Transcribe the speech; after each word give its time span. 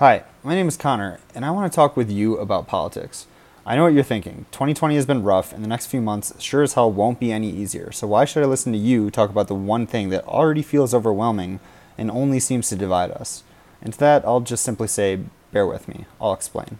Hi, 0.00 0.24
my 0.42 0.54
name 0.54 0.66
is 0.66 0.78
Connor, 0.78 1.20
and 1.34 1.44
I 1.44 1.50
want 1.50 1.70
to 1.70 1.76
talk 1.76 1.94
with 1.94 2.10
you 2.10 2.38
about 2.38 2.66
politics. 2.66 3.26
I 3.66 3.76
know 3.76 3.82
what 3.82 3.92
you're 3.92 4.02
thinking. 4.02 4.46
2020 4.50 4.94
has 4.94 5.04
been 5.04 5.22
rough, 5.22 5.52
and 5.52 5.62
the 5.62 5.68
next 5.68 5.88
few 5.88 6.00
months 6.00 6.32
sure 6.40 6.62
as 6.62 6.72
hell 6.72 6.90
won't 6.90 7.20
be 7.20 7.30
any 7.30 7.50
easier. 7.50 7.92
So, 7.92 8.06
why 8.06 8.24
should 8.24 8.42
I 8.42 8.46
listen 8.46 8.72
to 8.72 8.78
you 8.78 9.10
talk 9.10 9.28
about 9.28 9.48
the 9.48 9.54
one 9.54 9.86
thing 9.86 10.08
that 10.08 10.24
already 10.24 10.62
feels 10.62 10.94
overwhelming 10.94 11.60
and 11.98 12.10
only 12.10 12.40
seems 12.40 12.70
to 12.70 12.76
divide 12.76 13.10
us? 13.10 13.44
And 13.82 13.92
to 13.92 13.98
that, 13.98 14.24
I'll 14.24 14.40
just 14.40 14.64
simply 14.64 14.88
say, 14.88 15.20
bear 15.52 15.66
with 15.66 15.86
me. 15.86 16.06
I'll 16.18 16.32
explain. 16.32 16.78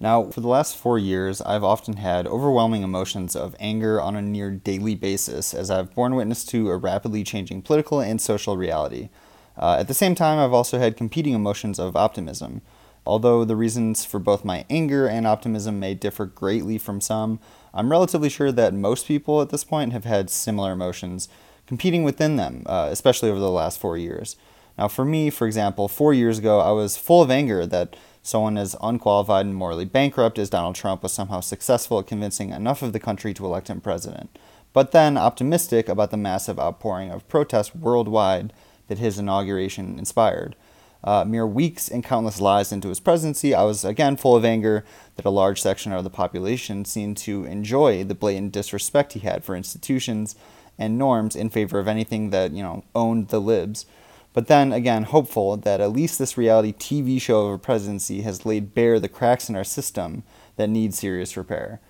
Now, 0.00 0.30
for 0.30 0.40
the 0.40 0.48
last 0.48 0.78
four 0.78 0.98
years, 0.98 1.42
I've 1.42 1.62
often 1.62 1.98
had 1.98 2.26
overwhelming 2.26 2.82
emotions 2.82 3.36
of 3.36 3.54
anger 3.60 4.00
on 4.00 4.16
a 4.16 4.22
near 4.22 4.50
daily 4.50 4.94
basis 4.94 5.52
as 5.52 5.70
I've 5.70 5.94
borne 5.94 6.14
witness 6.14 6.42
to 6.46 6.70
a 6.70 6.78
rapidly 6.78 7.22
changing 7.22 7.60
political 7.60 8.00
and 8.00 8.18
social 8.18 8.56
reality. 8.56 9.10
Uh, 9.58 9.76
at 9.78 9.88
the 9.88 9.94
same 9.94 10.14
time, 10.14 10.38
I've 10.38 10.52
also 10.52 10.78
had 10.78 10.96
competing 10.96 11.34
emotions 11.34 11.78
of 11.78 11.96
optimism. 11.96 12.62
Although 13.06 13.44
the 13.44 13.56
reasons 13.56 14.04
for 14.04 14.18
both 14.18 14.44
my 14.44 14.64
anger 14.68 15.06
and 15.06 15.26
optimism 15.26 15.78
may 15.78 15.94
differ 15.94 16.26
greatly 16.26 16.76
from 16.76 17.00
some, 17.00 17.38
I'm 17.72 17.90
relatively 17.90 18.28
sure 18.28 18.50
that 18.50 18.74
most 18.74 19.06
people 19.06 19.40
at 19.40 19.50
this 19.50 19.64
point 19.64 19.92
have 19.92 20.04
had 20.04 20.28
similar 20.28 20.72
emotions 20.72 21.28
competing 21.66 22.04
within 22.04 22.36
them, 22.36 22.64
uh, 22.66 22.88
especially 22.90 23.30
over 23.30 23.38
the 23.38 23.50
last 23.50 23.78
four 23.78 23.96
years. 23.96 24.36
Now, 24.76 24.88
for 24.88 25.04
me, 25.04 25.30
for 25.30 25.46
example, 25.46 25.88
four 25.88 26.12
years 26.12 26.38
ago, 26.38 26.60
I 26.60 26.72
was 26.72 26.96
full 26.96 27.22
of 27.22 27.30
anger 27.30 27.64
that 27.66 27.96
someone 28.22 28.58
as 28.58 28.76
unqualified 28.82 29.46
and 29.46 29.54
morally 29.54 29.84
bankrupt 29.84 30.38
as 30.38 30.50
Donald 30.50 30.74
Trump 30.74 31.02
was 31.02 31.12
somehow 31.12 31.40
successful 31.40 32.00
at 32.00 32.06
convincing 32.06 32.50
enough 32.50 32.82
of 32.82 32.92
the 32.92 33.00
country 33.00 33.32
to 33.34 33.46
elect 33.46 33.68
him 33.68 33.80
president. 33.80 34.36
But 34.72 34.90
then 34.92 35.16
optimistic 35.16 35.88
about 35.88 36.10
the 36.10 36.16
massive 36.16 36.58
outpouring 36.58 37.10
of 37.10 37.26
protest 37.28 37.74
worldwide 37.74 38.52
that 38.88 38.98
his 38.98 39.18
inauguration 39.18 39.98
inspired. 39.98 40.56
Uh, 41.04 41.24
mere 41.24 41.46
weeks 41.46 41.88
and 41.88 42.02
countless 42.02 42.40
lies 42.40 42.72
into 42.72 42.88
his 42.88 43.00
presidency, 43.00 43.54
I 43.54 43.62
was 43.62 43.84
again 43.84 44.16
full 44.16 44.34
of 44.34 44.44
anger 44.44 44.84
that 45.14 45.24
a 45.24 45.30
large 45.30 45.60
section 45.60 45.92
of 45.92 46.02
the 46.02 46.10
population 46.10 46.84
seemed 46.84 47.16
to 47.18 47.44
enjoy 47.44 48.02
the 48.02 48.14
blatant 48.14 48.52
disrespect 48.52 49.12
he 49.12 49.20
had 49.20 49.44
for 49.44 49.54
institutions 49.54 50.34
and 50.78 50.98
norms 50.98 51.36
in 51.36 51.48
favor 51.48 51.78
of 51.78 51.88
anything 51.88 52.30
that, 52.30 52.52
you 52.52 52.62
know, 52.62 52.84
owned 52.94 53.28
the 53.28 53.40
libs. 53.40 53.86
But 54.32 54.48
then 54.48 54.72
again, 54.72 55.04
hopeful 55.04 55.56
that 55.56 55.80
at 55.80 55.92
least 55.92 56.18
this 56.18 56.36
reality 56.36 56.72
TV 56.72 57.20
show 57.20 57.46
of 57.46 57.54
a 57.54 57.58
presidency 57.58 58.22
has 58.22 58.44
laid 58.44 58.74
bare 58.74 59.00
the 59.00 59.08
cracks 59.08 59.48
in 59.48 59.56
our 59.56 59.64
system 59.64 60.24
that 60.56 60.68
need 60.68 60.92
serious 60.92 61.36
repair. 61.36 61.80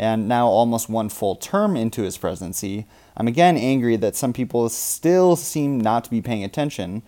And 0.00 0.28
now, 0.28 0.46
almost 0.46 0.88
one 0.88 1.10
full 1.10 1.36
term 1.36 1.76
into 1.76 2.00
his 2.00 2.16
presidency, 2.16 2.86
I'm 3.18 3.28
again 3.28 3.58
angry 3.58 3.96
that 3.96 4.16
some 4.16 4.32
people 4.32 4.66
still 4.70 5.36
seem 5.36 5.78
not 5.78 6.04
to 6.04 6.10
be 6.10 6.22
paying 6.22 6.42
attention. 6.42 7.02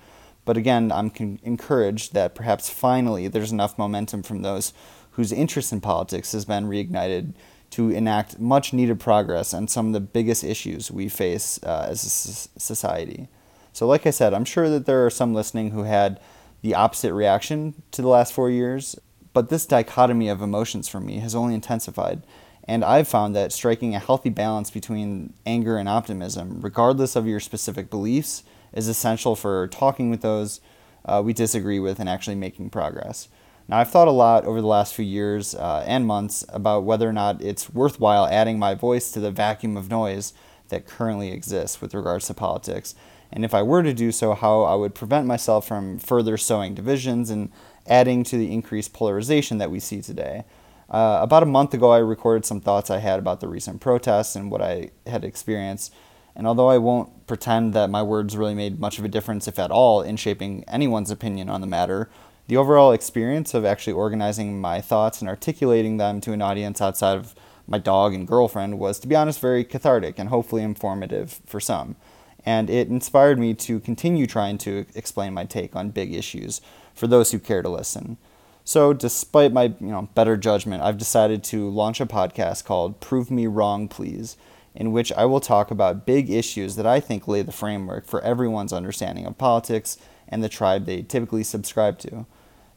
But 0.45 0.59
again, 0.59 0.93
I'm 0.93 1.09
con- 1.09 1.39
encouraged 1.43 2.13
that 2.13 2.35
perhaps 2.35 2.69
finally 2.69 3.29
there's 3.29 3.51
enough 3.51 3.79
momentum 3.79 4.23
from 4.23 4.43
those 4.43 4.75
whose 5.13 5.33
interest 5.33 5.73
in 5.73 5.81
politics 5.81 6.33
has 6.33 6.45
been 6.45 6.67
reignited 6.69 7.33
to 7.71 7.89
enact 7.89 8.39
much 8.39 8.75
needed 8.75 9.01
progress 9.01 9.55
on 9.55 9.69
some 9.69 9.87
of 9.87 9.93
the 9.95 10.01
biggest 10.01 10.45
issues 10.45 10.91
we 10.91 11.09
face 11.09 11.59
uh, 11.63 11.87
as 11.89 12.05
a 12.05 12.61
society. 12.61 13.27
So, 13.73 13.87
like 13.87 14.07
I 14.07 14.11
said, 14.11 14.35
I'm 14.35 14.45
sure 14.45 14.69
that 14.69 14.85
there 14.85 15.07
are 15.07 15.11
some 15.11 15.33
listening 15.33 15.71
who 15.71 15.85
had 15.85 16.21
the 16.61 16.75
opposite 16.75 17.15
reaction 17.15 17.73
to 17.93 18.03
the 18.03 18.09
last 18.09 18.35
four 18.35 18.51
years, 18.51 18.99
but 19.33 19.49
this 19.49 19.65
dichotomy 19.65 20.29
of 20.29 20.43
emotions 20.43 20.91
for 20.91 21.01
me 21.01 21.21
has 21.21 21.35
only 21.35 21.55
intensified. 21.55 22.23
And 22.65 22.85
I've 22.85 23.09
found 23.09 23.35
that 23.35 23.53
striking 23.53 23.95
a 23.95 23.99
healthy 23.99 24.31
balance 24.31 24.71
between 24.71 25.35
anger 25.45 25.77
and 25.77 25.89
optimism, 25.89 26.61
regardless 26.61 27.17
of 27.17 27.27
your 27.27 27.41
specific 27.41 27.91
beliefs, 27.91 28.45
is 28.73 28.89
essential 28.89 29.35
for 29.35 29.69
talking 29.69 30.11
with 30.11 30.23
those 30.23 30.61
uh, 31.05 31.21
we 31.25 31.33
disagree 31.33 31.81
with 31.81 31.99
and 31.99 32.09
actually 32.09 32.37
making 32.37 32.71
progress. 32.71 33.29
Now, 33.69 33.79
I've 33.79 33.91
thought 33.91 34.09
a 34.09 34.13
lot 34.13 34.45
over 34.45 34.61
the 34.61 34.67
last 34.67 34.95
few 34.95 35.05
years 35.05 35.55
uh, 35.55 35.85
and 35.87 36.07
months 36.07 36.45
about 36.49 36.85
whether 36.85 37.09
or 37.09 37.13
not 37.13 37.41
it's 37.43 37.71
worthwhile 37.71 38.27
adding 38.27 38.59
my 38.59 38.75
voice 38.75 39.11
to 39.13 39.21
the 39.21 39.31
vacuum 39.31 39.77
of 39.77 39.91
noise 39.91 40.33
that 40.69 40.87
currently 40.87 41.33
exists 41.33 41.81
with 41.81 41.95
regards 41.95 42.27
to 42.27 42.35
politics. 42.35 42.95
And 43.33 43.45
if 43.45 43.55
I 43.55 43.63
were 43.63 43.83
to 43.83 43.95
do 43.95 44.13
so, 44.13 44.35
how 44.35 44.63
I 44.63 44.75
would 44.75 44.95
prevent 44.95 45.27
myself 45.27 45.67
from 45.67 45.99
further 45.99 46.37
sowing 46.37 46.75
divisions 46.75 47.31
and 47.31 47.51
adding 47.87 48.25
to 48.25 48.37
the 48.37 48.53
increased 48.53 48.93
polarization 48.93 49.59
that 49.59 49.71
we 49.71 49.81
see 49.81 50.03
today. 50.03 50.45
Uh, 50.93 51.21
about 51.23 51.43
a 51.43 51.47
month 51.47 51.73
ago, 51.73 51.91
I 51.91 51.99
recorded 51.99 52.45
some 52.45 52.61
thoughts 52.61 52.91
I 52.91 52.99
had 52.99 53.19
about 53.19 53.41
the 53.41 53.49
recent 53.49 53.81
protests 53.81 54.37
and 54.37 54.51
what 54.51 54.61
I 54.61 54.91
had 55.07 55.25
experienced. 55.25 55.93
And 56.37 56.47
although 56.47 56.69
I 56.69 56.77
won't 56.77 57.27
pretend 57.27 57.73
that 57.73 57.89
my 57.89 58.03
words 58.03 58.37
really 58.37 58.55
made 58.55 58.79
much 58.79 58.99
of 58.99 59.05
a 59.05 59.09
difference, 59.09 59.49
if 59.49 59.59
at 59.59 59.71
all, 59.71 60.03
in 60.03 60.17
shaping 60.17 60.65
anyone's 60.69 61.11
opinion 61.11 61.49
on 61.49 61.63
the 61.63 61.67
matter, 61.67 62.11
the 62.47 62.59
overall 62.59 62.93
experience 62.93 63.55
of 63.55 63.65
actually 63.65 63.95
organizing 63.95 64.61
my 64.61 64.83
thoughts 64.83 65.21
and 65.21 65.31
articulating 65.31 65.97
them 65.97 66.21
to 66.21 66.33
an 66.33 66.43
audience 66.43 66.83
outside 66.83 67.17
of 67.17 67.35
my 67.67 67.79
dog 67.79 68.13
and 68.13 68.29
girlfriend 68.29 68.79
was, 68.79 68.99
to 68.99 69.09
be 69.09 69.17
honest, 69.17 69.41
very 69.41 69.65
cathartic 69.65 70.19
and 70.19 70.29
hopefully 70.29 70.63
informative 70.63 71.41
for 71.47 71.61
some. 71.61 71.97
And 72.45 72.69
it 72.69 72.89
inspired 72.89 73.39
me 73.39 73.55
to 73.55 73.81
continue 73.81 74.27
trying 74.27 74.59
to 74.59 74.85
explain 74.95 75.33
my 75.33 75.47
take 75.47 75.75
on 75.75 75.91
big 75.91 76.13
issues 76.13 76.61
for 76.93 77.07
those 77.07 77.31
who 77.31 77.39
care 77.39 77.63
to 77.63 77.69
listen. 77.69 78.19
So, 78.65 78.93
despite 78.93 79.53
my 79.53 79.65
you 79.65 79.75
know 79.81 80.09
better 80.15 80.37
judgment, 80.37 80.83
I've 80.83 80.99
decided 80.99 81.43
to 81.45 81.69
launch 81.69 82.01
a 82.01 82.07
podcast 82.07 82.65
called 82.65 83.01
"Prove 83.01 83.31
Me 83.31 83.47
Wrong, 83.47 83.89
Please," 83.89 84.37
in 84.75 84.93
which 84.93 85.13
I 85.13 85.25
will 85.25 85.41
talk 85.41 85.71
about 85.71 86.07
big 86.07 86.31
issues 86.31 86.77
that 86.77 86.87
I 86.87 87.01
think 87.01 87.27
lay 87.27 87.43
the 87.43 87.53
framework 87.53 88.07
for 88.07 88.21
everyone's 88.23 88.73
understanding 88.73 89.27
of 89.27 89.37
politics 89.37 89.99
and 90.29 90.43
the 90.43 90.49
tribe 90.49 90.87
they 90.87 91.03
typically 91.03 91.43
subscribe 91.43 91.99
to. 92.01 92.25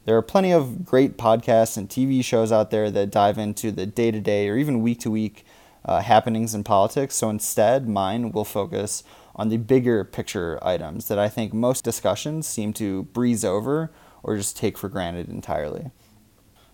There 0.04 0.16
are 0.16 0.22
plenty 0.22 0.52
of 0.52 0.84
great 0.84 1.16
podcasts 1.16 1.76
and 1.76 1.88
TV 1.88 2.22
shows 2.22 2.52
out 2.52 2.70
there 2.70 2.90
that 2.90 3.10
dive 3.10 3.38
into 3.38 3.72
the 3.72 3.86
day 3.86 4.10
to 4.10 4.20
day 4.20 4.48
or 4.48 4.56
even 4.56 4.82
week 4.82 5.00
to 5.00 5.10
week 5.10 5.44
happenings 5.86 6.54
in 6.54 6.64
politics. 6.64 7.14
So 7.14 7.30
instead, 7.30 7.88
mine 7.88 8.32
will 8.32 8.44
focus 8.44 9.04
on 9.34 9.48
the 9.48 9.56
bigger 9.56 10.04
picture 10.04 10.58
items 10.62 11.08
that 11.08 11.18
I 11.18 11.28
think 11.28 11.52
most 11.54 11.84
discussions 11.84 12.46
seem 12.46 12.72
to 12.74 13.04
breeze 13.04 13.44
over 13.44 13.90
or 14.26 14.36
just 14.36 14.56
take 14.56 14.76
for 14.76 14.88
granted 14.88 15.28
entirely. 15.28 15.90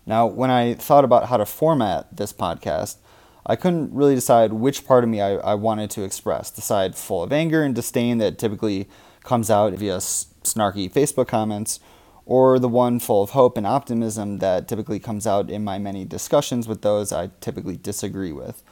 Now, 0.05 0.25
when 0.25 0.49
I 0.49 0.73
thought 0.73 1.05
about 1.05 1.29
how 1.29 1.37
to 1.37 1.45
format 1.45 2.17
this 2.17 2.33
podcast, 2.33 2.97
I 3.45 3.55
couldn't 3.55 3.93
really 3.93 4.15
decide 4.15 4.53
which 4.53 4.85
part 4.85 5.03
of 5.03 5.09
me 5.09 5.21
I, 5.21 5.35
I 5.35 5.53
wanted 5.53 5.91
to 5.91 6.03
express 6.03 6.49
the 6.49 6.61
side 6.61 6.95
full 6.95 7.23
of 7.23 7.31
anger 7.31 7.63
and 7.63 7.75
disdain 7.75 8.17
that 8.17 8.39
typically 8.39 8.89
comes 9.23 9.51
out 9.51 9.73
via 9.73 9.97
snarky 9.97 10.91
Facebook 10.91 11.27
comments, 11.27 11.79
or 12.25 12.57
the 12.57 12.69
one 12.69 12.99
full 12.99 13.21
of 13.21 13.31
hope 13.31 13.55
and 13.55 13.67
optimism 13.67 14.39
that 14.39 14.67
typically 14.67 14.99
comes 14.99 15.27
out 15.27 15.49
in 15.49 15.63
my 15.63 15.77
many 15.77 16.05
discussions 16.05 16.67
with 16.67 16.81
those 16.81 17.13
I 17.13 17.29
typically 17.39 17.77
disagree 17.77 18.31
with. 18.31 18.63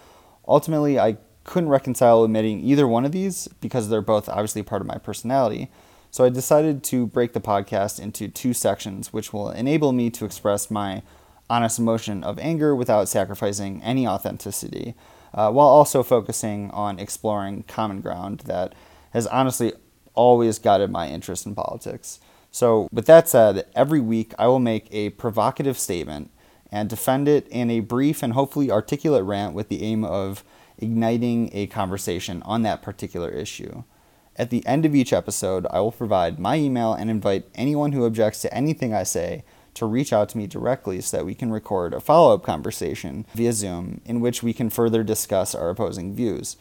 Ultimately, 0.48 1.00
I 1.00 1.18
couldn't 1.44 1.70
reconcile 1.70 2.22
omitting 2.22 2.62
either 2.62 2.88
one 2.88 3.06
of 3.06 3.12
these 3.12 3.48
because 3.60 3.90
they're 3.90 4.02
both 4.02 4.28
obviously 4.28 4.64
part 4.64 4.82
of 4.82 4.88
my 4.88 4.98
personality. 4.98 5.70
So 6.12 6.26
I 6.26 6.30
decided 6.30 6.84
to 6.86 7.08
break 7.08 7.32
the 7.32 7.40
podcast 7.40 7.98
into 7.98 8.28
two 8.28 8.54
sections, 8.54 9.14
which 9.14 9.32
will 9.32 9.50
enable 9.50 9.94
me 9.94 10.10
to 10.12 10.26
express 10.26 10.70
my 10.70 11.04
honest 11.50 11.80
emotion 11.80 12.22
of 12.24 12.38
anger 12.38 12.76
without 12.76 13.08
sacrificing 13.08 13.82
any 13.82 14.06
authenticity, 14.06 14.94
uh, 15.34 15.50
while 15.52 15.68
also 15.68 16.04
focusing 16.04 16.70
on 16.72 17.00
exploring 17.00 17.64
common 17.64 18.02
ground 18.02 18.42
that 18.42 18.76
has 19.12 19.26
honestly 19.28 19.72
always 20.14 20.60
guided 20.60 20.92
my 20.92 21.08
interest 21.08 21.46
in 21.46 21.56
politics. 21.56 22.20
So, 22.52 22.90
with 22.92 23.06
that 23.06 23.30
said, 23.30 23.66
every 23.74 24.02
week 24.02 24.34
I 24.38 24.48
will 24.48 24.60
make 24.60 24.88
a 24.92 25.12
provocative 25.12 25.80
statement 25.80 26.30
and 26.70 26.90
defend 26.90 27.30
it 27.30 27.48
in 27.48 27.70
a 27.70 27.80
brief 27.80 28.22
and 28.22 28.34
hopefully 28.34 28.70
articulate 28.70 29.24
rant 29.24 29.54
with 29.54 29.70
the 29.70 29.84
aim 29.84 30.04
of 30.04 30.44
igniting 30.78 31.50
a 31.54 31.68
conversation 31.68 32.42
on 32.44 32.64
that 32.64 32.82
particular 32.82 33.30
issue. 33.30 33.84
At 34.42 34.50
the 34.50 34.66
end 34.66 34.88
of 34.88 34.96
each 34.96 35.14
episode, 35.14 35.68
I 35.70 35.82
will 35.82 35.92
provide 35.92 36.40
my 36.40 36.56
email 36.56 36.94
and 36.94 37.12
invite 37.12 37.46
anyone 37.54 37.92
who 37.92 38.06
objects 38.06 38.42
to 38.42 38.52
anything 38.52 38.92
I 38.92 39.04
say 39.04 39.44
to 39.76 39.86
reach 39.86 40.12
out 40.12 40.30
to 40.30 40.38
me 40.40 40.48
directly 40.48 41.00
so 41.00 41.18
that 41.18 41.28
we 41.28 41.36
can 41.36 41.52
record 41.52 41.94
a 41.94 42.00
follow 42.00 42.34
up 42.34 42.42
conversation 42.42 43.28
via 43.36 43.54
Zoom 43.54 44.02
in 44.04 44.20
which 44.20 44.42
we 44.42 44.52
can 44.52 44.72
further 44.72 45.04
discuss 45.04 45.54
our 45.54 45.70
opposing 45.70 46.16
views. 46.16 46.58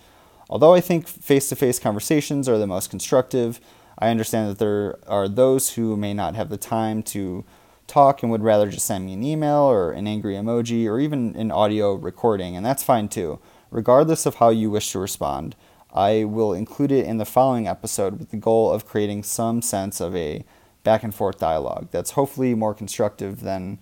Although 0.50 0.74
I 0.74 0.82
think 0.82 1.08
face 1.08 1.48
to 1.48 1.56
face 1.56 1.78
conversations 1.78 2.50
are 2.50 2.58
the 2.58 2.66
most 2.66 2.90
constructive, 2.90 3.62
I 3.98 4.10
understand 4.10 4.50
that 4.50 4.58
there 4.58 4.98
are 5.08 5.26
those 5.26 5.70
who 5.70 5.96
may 5.96 6.12
not 6.12 6.34
have 6.34 6.50
the 6.50 6.58
time 6.58 7.02
to 7.04 7.46
talk 7.86 8.22
and 8.22 8.30
would 8.30 8.42
rather 8.42 8.68
just 8.68 8.84
send 8.84 9.06
me 9.06 9.14
an 9.14 9.24
email 9.24 9.62
or 9.62 9.92
an 9.92 10.06
angry 10.06 10.34
emoji 10.34 10.86
or 10.86 11.00
even 11.00 11.34
an 11.34 11.50
audio 11.50 11.94
recording, 11.94 12.54
and 12.58 12.66
that's 12.66 12.82
fine 12.82 13.08
too. 13.08 13.38
Regardless 13.70 14.26
of 14.26 14.34
how 14.34 14.50
you 14.50 14.70
wish 14.70 14.92
to 14.92 14.98
respond, 14.98 15.56
I 15.92 16.24
will 16.24 16.52
include 16.52 16.92
it 16.92 17.06
in 17.06 17.18
the 17.18 17.24
following 17.24 17.66
episode 17.66 18.18
with 18.18 18.30
the 18.30 18.36
goal 18.36 18.70
of 18.70 18.86
creating 18.86 19.24
some 19.24 19.62
sense 19.62 20.00
of 20.00 20.14
a 20.14 20.44
back 20.84 21.02
and 21.02 21.14
forth 21.14 21.38
dialogue 21.38 21.88
that's 21.90 22.12
hopefully 22.12 22.54
more 22.54 22.74
constructive 22.74 23.40
than 23.40 23.78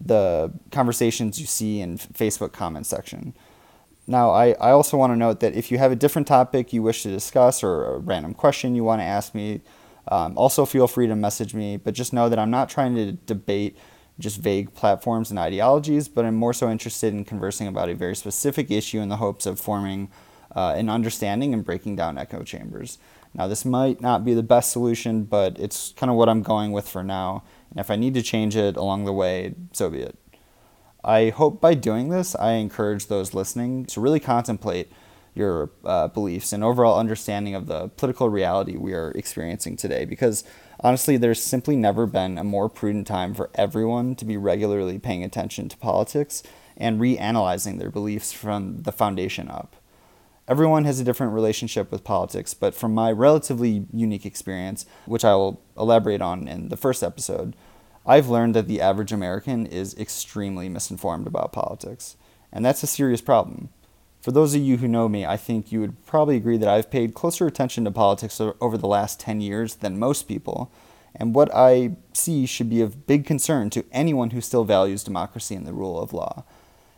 the 0.00 0.52
conversations 0.70 1.38
you 1.38 1.46
see 1.46 1.80
in 1.80 1.98
Facebook 1.98 2.52
comment 2.52 2.86
section. 2.86 3.34
Now, 4.06 4.30
I, 4.30 4.52
I 4.52 4.70
also 4.70 4.96
want 4.96 5.12
to 5.12 5.16
note 5.16 5.40
that 5.40 5.54
if 5.54 5.70
you 5.70 5.78
have 5.78 5.92
a 5.92 5.96
different 5.96 6.26
topic 6.26 6.72
you 6.72 6.82
wish 6.82 7.02
to 7.02 7.10
discuss 7.10 7.62
or 7.62 7.84
a 7.84 7.98
random 7.98 8.34
question 8.34 8.74
you 8.74 8.84
want 8.84 9.00
to 9.00 9.04
ask 9.04 9.34
me, 9.34 9.60
Um, 10.08 10.36
also, 10.36 10.66
feel 10.66 10.88
free 10.88 11.06
to 11.06 11.14
message 11.14 11.54
me, 11.54 11.76
but 11.76 11.94
just 11.94 12.12
know 12.12 12.28
that 12.28 12.38
I'm 12.38 12.50
not 12.50 12.68
trying 12.68 12.96
to 12.96 13.12
debate 13.26 13.76
just 14.18 14.40
vague 14.40 14.72
platforms 14.74 15.30
and 15.30 15.38
ideologies, 15.38 16.08
but 16.08 16.24
I'm 16.24 16.34
more 16.34 16.54
so 16.54 16.68
interested 16.70 17.12
in 17.14 17.24
conversing 17.24 17.68
about 17.68 17.90
a 17.90 17.94
very 17.94 18.16
specific 18.16 18.70
issue 18.70 19.00
in 19.00 19.08
the 19.08 19.18
hopes 19.18 19.46
of 19.46 19.60
forming 19.60 20.08
uh, 20.54 20.74
an 20.76 20.88
understanding 20.88 21.54
and 21.54 21.64
breaking 21.64 21.96
down 21.96 22.18
echo 22.18 22.42
chambers. 22.42 22.98
Now, 23.34 23.46
this 23.46 23.64
might 23.64 24.00
not 24.00 24.24
be 24.24 24.34
the 24.34 24.42
best 24.42 24.72
solution, 24.72 25.24
but 25.24 25.58
it's 25.58 25.92
kind 25.96 26.10
of 26.10 26.16
what 26.16 26.28
I'm 26.28 26.42
going 26.42 26.72
with 26.72 26.88
for 26.88 27.04
now. 27.04 27.44
And 27.70 27.78
if 27.78 27.90
I 27.90 27.96
need 27.96 28.14
to 28.14 28.22
change 28.22 28.56
it 28.56 28.76
along 28.76 29.04
the 29.04 29.12
way, 29.12 29.54
so 29.72 29.88
be 29.88 30.00
it. 30.00 30.18
I 31.04 31.30
hope 31.30 31.60
by 31.60 31.74
doing 31.74 32.08
this, 32.08 32.34
I 32.34 32.52
encourage 32.52 33.06
those 33.06 33.32
listening 33.32 33.86
to 33.86 34.00
really 34.00 34.20
contemplate 34.20 34.92
your 35.34 35.70
uh, 35.84 36.08
beliefs 36.08 36.52
and 36.52 36.64
overall 36.64 36.98
understanding 36.98 37.54
of 37.54 37.66
the 37.66 37.88
political 37.88 38.28
reality 38.28 38.76
we 38.76 38.92
are 38.92 39.12
experiencing 39.12 39.76
today. 39.76 40.04
Because 40.04 40.44
honestly, 40.80 41.16
there's 41.16 41.42
simply 41.42 41.76
never 41.76 42.06
been 42.06 42.36
a 42.36 42.44
more 42.44 42.68
prudent 42.68 43.06
time 43.06 43.34
for 43.34 43.48
everyone 43.54 44.16
to 44.16 44.24
be 44.24 44.36
regularly 44.36 44.98
paying 44.98 45.24
attention 45.24 45.68
to 45.68 45.76
politics 45.76 46.42
and 46.76 47.00
reanalyzing 47.00 47.78
their 47.78 47.90
beliefs 47.90 48.32
from 48.32 48.82
the 48.82 48.92
foundation 48.92 49.48
up. 49.48 49.76
Everyone 50.50 50.84
has 50.84 50.98
a 50.98 51.04
different 51.04 51.32
relationship 51.32 51.92
with 51.92 52.02
politics, 52.02 52.54
but 52.54 52.74
from 52.74 52.92
my 52.92 53.12
relatively 53.12 53.86
unique 53.92 54.26
experience, 54.26 54.84
which 55.06 55.24
I 55.24 55.36
will 55.36 55.62
elaborate 55.78 56.20
on 56.20 56.48
in 56.48 56.70
the 56.70 56.76
first 56.76 57.04
episode, 57.04 57.54
I've 58.04 58.28
learned 58.28 58.56
that 58.56 58.66
the 58.66 58.80
average 58.80 59.12
American 59.12 59.64
is 59.64 59.96
extremely 59.96 60.68
misinformed 60.68 61.28
about 61.28 61.52
politics, 61.52 62.16
and 62.52 62.64
that's 62.64 62.82
a 62.82 62.88
serious 62.88 63.20
problem. 63.20 63.68
For 64.20 64.32
those 64.32 64.56
of 64.56 64.60
you 64.60 64.78
who 64.78 64.88
know 64.88 65.08
me, 65.08 65.24
I 65.24 65.36
think 65.36 65.70
you 65.70 65.82
would 65.82 66.04
probably 66.04 66.34
agree 66.36 66.56
that 66.56 66.68
I've 66.68 66.90
paid 66.90 67.14
closer 67.14 67.46
attention 67.46 67.84
to 67.84 67.92
politics 67.92 68.40
over 68.40 68.76
the 68.76 68.88
last 68.88 69.20
10 69.20 69.40
years 69.40 69.76
than 69.76 70.00
most 70.00 70.26
people, 70.26 70.72
and 71.14 71.32
what 71.32 71.54
I 71.54 71.92
see 72.12 72.44
should 72.44 72.68
be 72.68 72.80
of 72.80 73.06
big 73.06 73.24
concern 73.24 73.70
to 73.70 73.84
anyone 73.92 74.30
who 74.30 74.40
still 74.40 74.64
values 74.64 75.04
democracy 75.04 75.54
and 75.54 75.64
the 75.64 75.72
rule 75.72 76.00
of 76.00 76.12
law. 76.12 76.42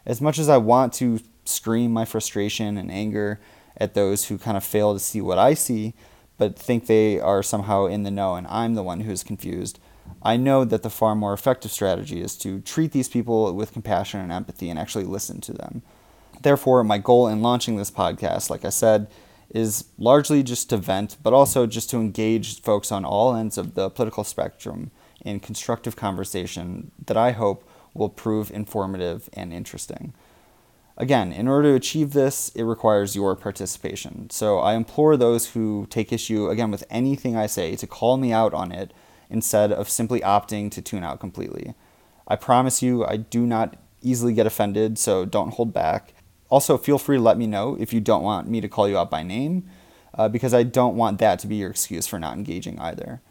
As 0.07 0.23
much 0.23 0.39
as 0.39 0.49
I 0.49 0.57
want 0.57 0.95
to 0.95 1.21
scream 1.45 1.93
my 1.93 2.05
frustration 2.05 2.77
and 2.77 2.91
anger 2.91 3.41
at 3.77 3.95
those 3.95 4.27
who 4.27 4.39
kind 4.39 4.57
of 4.57 4.65
fail 4.65 4.93
to 4.93 5.01
see 5.01 5.21
what 5.21 5.39
I 5.39 5.55
see, 5.55 5.95
but 6.39 6.59
think 6.59 6.87
they 6.87 7.19
are 7.19 7.43
somehow 7.43 7.87
in 7.87 8.03
the 8.03 8.11
know 8.11 8.35
and 8.35 8.47
I'm 8.49 8.75
the 8.75 8.83
one 8.83 9.01
who's 9.01 9.23
confused. 9.23 9.79
I 10.23 10.37
know 10.37 10.65
that 10.65 10.83
the 10.83 10.91
far 10.91 11.15
more 11.15 11.33
effective 11.33 11.71
strategy 11.71 12.21
is 12.21 12.37
to 12.39 12.61
treat 12.61 12.93
these 12.93 13.09
people 13.09 13.53
with 13.55 13.73
compassion 13.73 14.21
and 14.21 14.33
empathy 14.33 14.71
and 14.71 14.79
actually 14.79 15.05
listen 15.05 15.41
to 15.43 15.53
them. 15.53 15.83
Therefore, 16.43 16.83
my 16.85 16.99
goal 16.99 17.29
in 17.29 17.43
launching 17.43 17.77
this 17.77 17.91
podcast, 17.91 18.51
like 18.51 18.65
I 18.65 18.71
said, 18.71 19.09
is 19.55 19.85
largely 19.99 20.43
just 20.43 20.71
to 20.71 20.77
vent, 20.77 21.17
but 21.23 21.33
also 21.33 21.67
just 21.67 21.91
to 21.91 21.99
engage 21.99 22.61
folks 22.61 22.91
on 22.91 23.05
all 23.05 23.35
ends 23.35 23.59
of 23.59 23.75
the 23.75 23.91
political 23.91 24.25
spectrum 24.25 24.91
in 25.25 25.41
constructive 25.41 25.95
conversation 25.95 26.91
that 27.07 27.17
I 27.17 27.33
hope 27.33 27.69
will 27.95 28.09
prove 28.09 28.51
informative 28.51 29.29
and 29.35 29.53
interesting. 29.53 30.15
Again, 30.97 31.33
in 31.33 31.49
order 31.49 31.71
to 31.71 31.75
achieve 31.77 32.13
this, 32.13 32.51
it 32.55 32.65
requires 32.65 33.17
your 33.17 33.35
participation. 33.35 34.29
So 34.31 34.59
I 34.59 34.75
implore 34.75 35.17
those 35.17 35.51
who 35.51 35.87
take 35.89 36.13
issue, 36.13 36.49
again, 36.49 36.71
with 36.71 36.85
anything 36.91 37.37
I 37.37 37.47
say 37.47 37.77
to 37.77 37.87
call 37.87 38.19
me 38.19 38.33
out 38.33 38.53
on 38.53 38.73
it 38.73 38.93
instead 39.31 39.73
of 39.73 39.89
simply 39.89 40.21
opting 40.21 40.71
to 40.71 40.83
tune 40.83 41.03
out 41.03 41.19
completely. 41.19 41.75
I 42.29 42.37
promise 42.37 42.83
you, 42.83 43.05
I 43.07 43.17
do 43.17 43.47
not 43.47 43.77
easily 44.03 44.35
get 44.35 44.47
offended, 44.47 44.99
so 44.99 45.25
don't 45.25 45.55
hold 45.55 45.73
back. 45.73 46.15
Also, 46.51 46.77
feel 46.77 46.99
free 46.99 47.17
to 47.17 47.23
let 47.23 47.39
me 47.39 47.47
know 47.47 47.77
if 47.81 47.95
you 47.95 48.01
don't 48.01 48.23
want 48.23 48.49
me 48.49 48.61
to 48.61 48.69
call 48.69 48.87
you 48.87 48.99
out 48.99 49.11
by 49.11 49.23
name, 49.23 49.65
uh, 50.15 50.29
because 50.29 50.53
I 50.53 50.63
don't 50.63 50.97
want 50.97 51.19
that 51.21 51.39
to 51.39 51.47
be 51.47 51.57
your 51.57 51.71
excuse 51.71 52.07
for 52.07 52.19
not 52.19 52.37
engaging 52.37 52.79
either. 52.79 53.23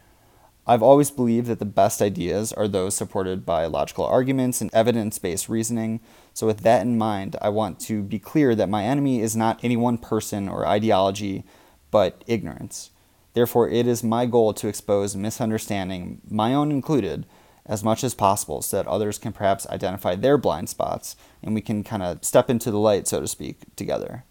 I've 0.67 0.83
always 0.83 1.09
believed 1.09 1.47
that 1.47 1.59
the 1.59 1.65
best 1.65 2.01
ideas 2.01 2.53
are 2.53 2.67
those 2.67 2.95
supported 2.95 3.45
by 3.45 3.65
logical 3.65 4.05
arguments 4.05 4.61
and 4.61 4.71
evidence 4.73 5.17
based 5.17 5.49
reasoning. 5.49 6.01
So, 6.33 6.45
with 6.45 6.59
that 6.59 6.83
in 6.83 6.97
mind, 6.97 7.35
I 7.41 7.49
want 7.49 7.79
to 7.81 8.03
be 8.03 8.19
clear 8.19 8.53
that 8.55 8.69
my 8.69 8.83
enemy 8.83 9.21
is 9.21 9.35
not 9.35 9.63
any 9.63 9.75
one 9.75 9.97
person 9.97 10.47
or 10.47 10.67
ideology, 10.67 11.43
but 11.89 12.23
ignorance. 12.27 12.91
Therefore, 13.33 13.69
it 13.69 13.87
is 13.87 14.03
my 14.03 14.25
goal 14.25 14.53
to 14.53 14.67
expose 14.67 15.15
misunderstanding, 15.15 16.21
my 16.29 16.53
own 16.53 16.71
included, 16.71 17.25
as 17.65 17.83
much 17.83 18.03
as 18.03 18.13
possible 18.13 18.61
so 18.61 18.77
that 18.77 18.87
others 18.87 19.17
can 19.17 19.33
perhaps 19.33 19.67
identify 19.67 20.15
their 20.15 20.37
blind 20.37 20.69
spots 20.69 21.15
and 21.41 21.55
we 21.55 21.61
can 21.61 21.83
kind 21.83 22.03
of 22.03 22.23
step 22.23 22.49
into 22.49 22.71
the 22.71 22.77
light, 22.77 23.07
so 23.07 23.21
to 23.21 23.27
speak, 23.27 23.59
together. 23.75 24.25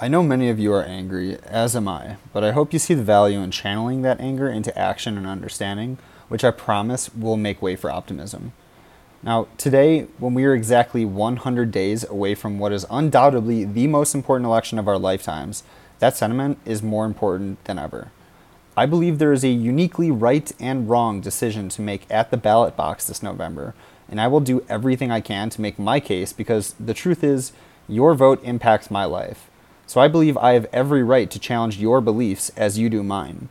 I 0.00 0.08
know 0.08 0.24
many 0.24 0.48
of 0.50 0.58
you 0.58 0.72
are 0.72 0.82
angry, 0.82 1.38
as 1.44 1.76
am 1.76 1.86
I, 1.86 2.16
but 2.32 2.42
I 2.42 2.50
hope 2.50 2.72
you 2.72 2.80
see 2.80 2.94
the 2.94 3.04
value 3.04 3.38
in 3.38 3.52
channeling 3.52 4.02
that 4.02 4.18
anger 4.18 4.48
into 4.48 4.76
action 4.76 5.16
and 5.16 5.24
understanding, 5.24 5.98
which 6.26 6.42
I 6.42 6.50
promise 6.50 7.14
will 7.14 7.36
make 7.36 7.62
way 7.62 7.76
for 7.76 7.92
optimism. 7.92 8.52
Now, 9.22 9.46
today, 9.56 10.08
when 10.18 10.34
we 10.34 10.44
are 10.46 10.52
exactly 10.52 11.04
100 11.04 11.70
days 11.70 12.02
away 12.08 12.34
from 12.34 12.58
what 12.58 12.72
is 12.72 12.84
undoubtedly 12.90 13.64
the 13.64 13.86
most 13.86 14.16
important 14.16 14.46
election 14.46 14.80
of 14.80 14.88
our 14.88 14.98
lifetimes, 14.98 15.62
that 16.00 16.16
sentiment 16.16 16.58
is 16.64 16.82
more 16.82 17.06
important 17.06 17.64
than 17.64 17.78
ever. 17.78 18.10
I 18.76 18.86
believe 18.86 19.20
there 19.20 19.32
is 19.32 19.44
a 19.44 19.48
uniquely 19.48 20.10
right 20.10 20.50
and 20.58 20.88
wrong 20.88 21.20
decision 21.20 21.68
to 21.68 21.82
make 21.82 22.10
at 22.10 22.32
the 22.32 22.36
ballot 22.36 22.74
box 22.74 23.06
this 23.06 23.22
November, 23.22 23.76
and 24.08 24.20
I 24.20 24.26
will 24.26 24.40
do 24.40 24.66
everything 24.68 25.12
I 25.12 25.20
can 25.20 25.50
to 25.50 25.60
make 25.60 25.78
my 25.78 26.00
case 26.00 26.32
because 26.32 26.74
the 26.80 26.94
truth 26.94 27.22
is, 27.22 27.52
your 27.86 28.14
vote 28.14 28.42
impacts 28.42 28.90
my 28.90 29.04
life. 29.04 29.48
So 29.86 30.00
I 30.00 30.08
believe 30.08 30.36
I 30.38 30.52
have 30.52 30.66
every 30.72 31.02
right 31.02 31.30
to 31.30 31.38
challenge 31.38 31.78
your 31.78 32.00
beliefs 32.00 32.50
as 32.56 32.78
you 32.78 32.88
do 32.88 33.02
mine. 33.02 33.48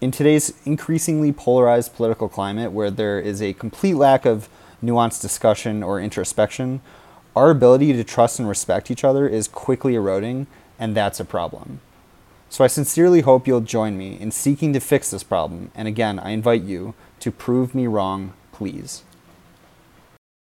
In 0.00 0.10
today's 0.10 0.54
increasingly 0.64 1.32
polarized 1.32 1.94
political 1.94 2.28
climate, 2.28 2.72
where 2.72 2.90
there 2.90 3.20
is 3.20 3.40
a 3.40 3.52
complete 3.52 3.94
lack 3.94 4.24
of 4.24 4.48
nuanced 4.82 5.20
discussion 5.20 5.82
or 5.82 6.00
introspection, 6.00 6.80
our 7.36 7.50
ability 7.50 7.92
to 7.92 8.02
trust 8.02 8.38
and 8.38 8.48
respect 8.48 8.90
each 8.90 9.04
other 9.04 9.28
is 9.28 9.46
quickly 9.46 9.94
eroding, 9.94 10.46
and 10.78 10.96
that's 10.96 11.20
a 11.20 11.24
problem. 11.24 11.80
So 12.48 12.64
I 12.64 12.66
sincerely 12.66 13.20
hope 13.20 13.46
you'll 13.46 13.60
join 13.60 13.96
me 13.96 14.18
in 14.18 14.32
seeking 14.32 14.72
to 14.72 14.80
fix 14.80 15.10
this 15.10 15.22
problem, 15.22 15.70
and 15.74 15.86
again, 15.86 16.18
I 16.18 16.30
invite 16.30 16.62
you 16.62 16.94
to 17.20 17.30
prove 17.30 17.74
me 17.74 17.86
wrong, 17.86 18.32
please. 18.52 19.04